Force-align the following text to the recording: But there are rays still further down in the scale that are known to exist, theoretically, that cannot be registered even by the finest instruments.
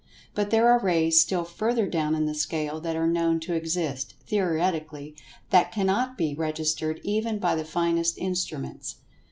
But 0.33 0.49
there 0.49 0.67
are 0.67 0.79
rays 0.79 1.21
still 1.21 1.43
further 1.43 1.85
down 1.85 2.15
in 2.15 2.25
the 2.25 2.33
scale 2.33 2.81
that 2.81 2.95
are 2.95 3.05
known 3.05 3.39
to 3.41 3.53
exist, 3.53 4.15
theoretically, 4.25 5.15
that 5.51 5.71
cannot 5.71 6.17
be 6.17 6.33
registered 6.33 6.99
even 7.03 7.37
by 7.37 7.53
the 7.53 7.63
finest 7.63 8.17
instruments. 8.17 8.95